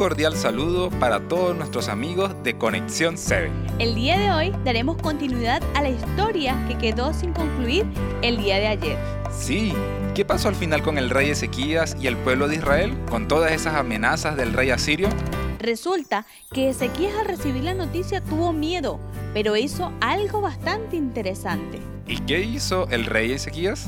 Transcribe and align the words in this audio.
cordial 0.00 0.34
saludo 0.34 0.88
para 0.88 1.28
todos 1.28 1.54
nuestros 1.54 1.88
amigos 1.88 2.34
de 2.42 2.56
Conexión 2.56 3.18
7. 3.18 3.50
El 3.78 3.94
día 3.94 4.18
de 4.18 4.30
hoy 4.32 4.50
daremos 4.64 4.96
continuidad 4.96 5.62
a 5.74 5.82
la 5.82 5.90
historia 5.90 6.56
que 6.66 6.78
quedó 6.78 7.12
sin 7.12 7.34
concluir 7.34 7.84
el 8.22 8.38
día 8.38 8.56
de 8.56 8.68
ayer. 8.68 8.98
Sí, 9.30 9.74
¿qué 10.14 10.24
pasó 10.24 10.48
al 10.48 10.54
final 10.54 10.82
con 10.82 10.96
el 10.96 11.10
rey 11.10 11.28
Ezequías 11.28 11.98
y 12.00 12.06
el 12.06 12.16
pueblo 12.16 12.48
de 12.48 12.54
Israel 12.54 12.96
con 13.10 13.28
todas 13.28 13.52
esas 13.52 13.74
amenazas 13.74 14.38
del 14.38 14.54
rey 14.54 14.70
asirio? 14.70 15.10
Resulta 15.58 16.24
que 16.50 16.70
Ezequías 16.70 17.12
al 17.20 17.26
recibir 17.26 17.64
la 17.64 17.74
noticia 17.74 18.22
tuvo 18.22 18.54
miedo, 18.54 18.98
pero 19.34 19.54
hizo 19.58 19.92
algo 20.00 20.40
bastante 20.40 20.96
interesante. 20.96 21.78
¿Y 22.06 22.20
qué 22.20 22.40
hizo 22.40 22.88
el 22.88 23.04
rey 23.04 23.32
Ezequías? 23.32 23.86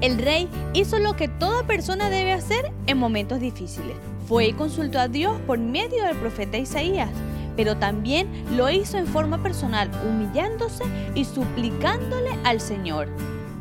El 0.00 0.16
rey 0.16 0.48
hizo 0.72 0.98
lo 0.98 1.14
que 1.14 1.28
toda 1.28 1.62
persona 1.64 2.08
debe 2.08 2.32
hacer 2.32 2.72
en 2.86 2.96
momentos 2.96 3.38
difíciles. 3.38 3.96
Fue 4.26 4.46
y 4.46 4.52
consultó 4.54 4.98
a 4.98 5.08
Dios 5.08 5.38
por 5.46 5.58
medio 5.58 6.04
del 6.04 6.16
profeta 6.16 6.56
Isaías, 6.56 7.10
pero 7.54 7.76
también 7.76 8.26
lo 8.56 8.70
hizo 8.70 8.96
en 8.96 9.06
forma 9.06 9.42
personal, 9.42 9.90
humillándose 10.08 10.84
y 11.14 11.26
suplicándole 11.26 12.30
al 12.44 12.62
Señor. 12.62 13.08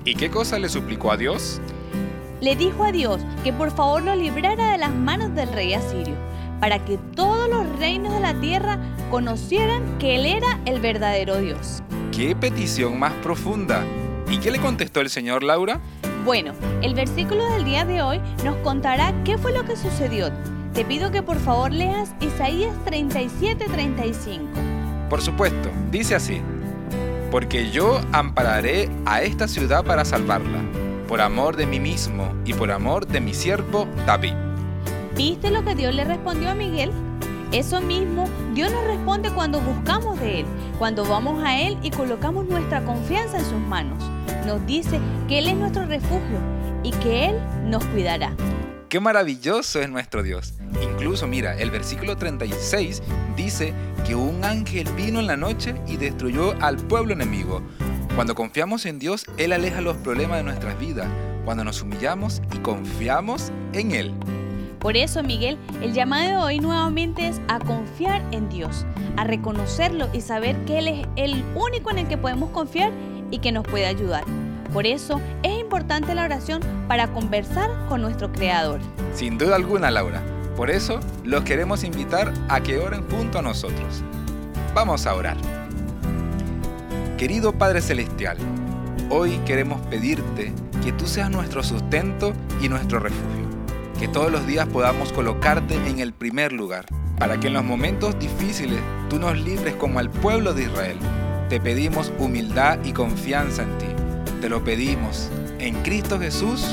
¿Y 0.06 0.16
qué 0.16 0.30
cosa 0.30 0.58
le 0.60 0.70
suplicó 0.70 1.12
a 1.12 1.18
Dios? 1.18 1.60
Le 2.40 2.56
dijo 2.56 2.86
a 2.86 2.94
Dios 2.94 3.20
que 3.44 3.52
por 3.52 3.72
favor 3.72 4.02
lo 4.04 4.16
librara 4.16 4.72
de 4.72 4.78
las 4.78 4.96
manos 4.96 5.36
del 5.36 5.52
rey 5.52 5.74
asirio, 5.74 6.16
para 6.62 6.86
que 6.86 6.98
todos 7.16 7.50
los 7.50 7.68
reinos 7.80 8.14
de 8.14 8.22
la 8.22 8.34
tierra 8.40 8.80
conocieran 9.12 9.98
que 9.98 10.16
Él 10.16 10.26
era 10.26 10.58
el 10.66 10.80
verdadero 10.80 11.38
Dios. 11.42 11.84
¡Qué 12.14 12.34
petición 12.34 12.98
más 12.98 13.12
profunda! 13.16 13.84
¿Y 14.32 14.38
qué 14.38 14.52
le 14.52 14.60
contestó 14.60 15.02
el 15.02 15.10
Señor 15.10 15.44
Laura? 15.44 15.82
Bueno, 16.30 16.54
el 16.84 16.94
versículo 16.94 17.44
del 17.54 17.66
día 17.66 17.86
de 17.86 18.04
hoy 18.04 18.22
nos 18.46 18.56
contará 18.58 19.16
qué 19.24 19.40
fue 19.40 19.52
lo 19.52 19.66
que 19.66 19.76
sucedió. 19.76 20.30
Te 20.76 20.86
pido 20.86 21.10
que 21.10 21.24
por 21.24 21.40
favor 21.40 21.72
leas 21.72 22.14
Isaías 22.22 22.72
37:35. 22.86 24.42
Por 25.10 25.22
supuesto, 25.22 25.72
dice 25.90 26.14
así, 26.14 26.40
porque 27.32 27.72
yo 27.72 28.00
ampararé 28.12 28.92
a 29.08 29.24
esta 29.24 29.48
ciudad 29.48 29.84
para 29.84 30.06
salvarla, 30.06 30.60
por 31.08 31.20
amor 31.20 31.56
de 31.56 31.66
mí 31.66 31.80
mismo 31.80 32.32
y 32.46 32.54
por 32.54 32.70
amor 32.70 33.08
de 33.08 33.22
mi 33.22 33.34
siervo 33.34 33.88
David. 34.06 34.36
¿Viste 35.16 35.50
lo 35.50 35.66
que 35.66 35.74
Dios 35.74 35.96
le 35.96 36.04
respondió 36.04 36.52
a 36.52 36.54
Miguel? 36.54 36.92
Eso 37.52 37.82
mismo 37.82 38.30
Dios 38.54 38.72
nos 38.72 38.84
responde 38.84 39.32
cuando 39.32 39.62
buscamos 39.62 40.20
de 40.20 40.42
Él, 40.42 40.46
cuando 40.78 41.06
vamos 41.06 41.44
a 41.44 41.60
Él 41.60 41.80
y 41.82 41.90
colocamos 41.90 42.46
nuestra 42.46 42.86
confianza 42.86 43.40
en 43.40 43.46
sus 43.46 43.60
manos 43.60 43.98
nos 44.50 44.66
dice 44.66 45.00
que 45.28 45.38
Él 45.38 45.48
es 45.48 45.56
nuestro 45.56 45.86
refugio 45.86 46.40
y 46.82 46.90
que 46.90 47.28
Él 47.28 47.36
nos 47.66 47.86
cuidará. 47.86 48.34
Qué 48.90 49.00
maravilloso 49.00 49.80
es 49.80 49.88
nuestro 49.90 50.24
Dios. 50.24 50.56
Incluso 50.82 51.28
mira, 51.28 51.56
el 51.56 51.70
versículo 51.70 52.18
36 52.18 53.04
dice 53.36 53.76
que 54.08 54.16
un 54.16 54.44
ángel 54.44 54.90
vino 54.98 55.20
en 55.20 55.28
la 55.28 55.38
noche 55.38 55.76
y 55.86 55.98
destruyó 55.98 56.56
al 56.62 56.78
pueblo 56.78 57.14
enemigo. 57.14 57.62
Cuando 58.16 58.34
confiamos 58.34 58.88
en 58.88 58.98
Dios, 58.98 59.24
Él 59.38 59.54
aleja 59.54 59.82
los 59.82 59.98
problemas 59.98 60.38
de 60.38 60.44
nuestras 60.46 60.80
vidas, 60.80 61.08
cuando 61.46 61.64
nos 61.64 61.84
humillamos 61.84 62.42
y 62.52 62.58
confiamos 62.58 63.52
en 63.74 63.92
Él. 63.92 64.16
Por 64.80 64.98
eso, 64.98 65.22
Miguel, 65.22 65.60
el 65.84 65.94
llamado 65.94 66.28
de 66.28 66.38
hoy 66.38 66.60
nuevamente 66.60 67.28
es 67.28 67.40
a 67.50 67.60
confiar 67.60 68.24
en 68.32 68.50
Dios, 68.50 68.88
a 69.16 69.26
reconocerlo 69.26 70.10
y 70.12 70.22
saber 70.22 70.66
que 70.66 70.80
Él 70.80 70.88
es 70.88 71.08
el 71.18 71.44
único 71.54 71.92
en 71.92 72.00
el 72.00 72.08
que 72.08 72.18
podemos 72.18 72.50
confiar 72.50 72.92
y 73.32 73.40
que 73.40 73.52
nos 73.52 73.66
puede 73.66 73.86
ayudar. 73.86 74.24
Por 74.74 74.86
eso 74.86 75.20
es 75.42 75.60
importante 75.60 76.14
la 76.14 76.26
oración 76.26 76.62
para 76.88 77.08
conversar 77.12 77.70
con 77.88 78.02
nuestro 78.02 78.32
Creador. 78.32 78.80
Sin 79.14 79.38
duda 79.38 79.56
alguna, 79.56 79.90
Laura. 79.90 80.22
Por 80.56 80.70
eso 80.70 81.00
los 81.24 81.44
queremos 81.44 81.84
invitar 81.84 82.34
a 82.50 82.62
que 82.62 82.78
oren 82.78 83.04
junto 83.10 83.40
a 83.40 83.42
nosotros. 83.42 84.04
Vamos 84.76 85.08
a 85.08 85.16
orar. 85.16 85.38
Querido 87.18 87.54
Padre 87.54 87.82
Celestial, 87.82 88.38
hoy 89.10 89.38
queremos 89.46 89.82
pedirte 89.88 90.54
que 90.84 90.92
tú 90.92 91.08
seas 91.08 91.32
nuestro 91.32 91.64
sustento 91.64 92.34
y 92.62 92.70
nuestro 92.70 93.00
refugio. 93.00 93.50
Que 94.00 94.08
todos 94.08 94.32
los 94.32 94.46
días 94.46 94.68
podamos 94.68 95.12
colocarte 95.12 95.76
en 95.88 96.00
el 96.00 96.14
primer 96.14 96.54
lugar, 96.54 96.86
para 97.18 97.40
que 97.40 97.48
en 97.48 97.54
los 97.54 97.64
momentos 97.64 98.18
difíciles 98.20 98.80
tú 99.10 99.20
nos 99.20 99.38
libres 99.38 99.74
como 99.76 100.00
al 100.00 100.10
pueblo 100.10 100.54
de 100.54 100.64
Israel 100.64 100.98
te 101.50 101.60
pedimos 101.60 102.14
humildad 102.20 102.78
y 102.84 102.94
confianza 102.94 103.64
en 103.64 103.78
ti. 103.80 103.88
Te 104.40 104.50
lo 104.50 104.64
pedimos 104.64 105.30
en 105.58 105.74
Cristo 105.82 106.20
Jesús. 106.20 106.64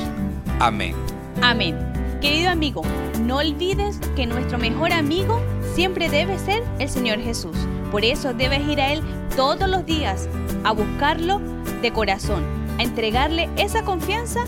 Amén. 0.60 0.94
Amén. 1.40 1.76
Querido 2.20 2.50
amigo, 2.50 2.82
no 3.22 3.38
olvides 3.38 3.98
que 4.14 4.26
nuestro 4.26 4.58
mejor 4.58 4.92
amigo 4.92 5.40
siempre 5.74 6.10
debe 6.10 6.38
ser 6.38 6.62
el 6.78 6.90
Señor 6.90 7.20
Jesús. 7.20 7.56
Por 7.90 8.04
eso 8.04 8.34
debes 8.34 8.68
ir 8.68 8.80
a 8.80 8.92
Él 8.92 9.02
todos 9.34 9.68
los 9.68 9.86
días 9.86 10.28
a 10.64 10.72
buscarlo 10.72 11.40
de 11.80 11.90
corazón, 11.92 12.44
a 12.78 12.82
entregarle 12.82 13.48
esa 13.56 13.82
confianza 13.82 14.44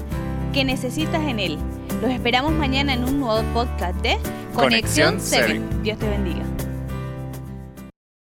que 0.53 0.63
necesitas 0.63 1.23
en 1.23 1.41
Él. 1.41 1.59
Los 2.03 2.11
esperamos 2.11 2.53
mañana 2.53 2.93
en 2.93 3.05
un 3.05 3.19
nuevo 3.19 3.43
podcast 3.55 3.97
de 4.03 4.19
Conexión 4.55 5.17
7. 5.21 5.61
Dios 5.83 5.99
te 5.99 6.09
bendiga. 6.09 6.45